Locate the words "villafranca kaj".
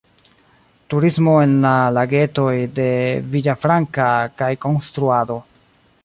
3.35-4.49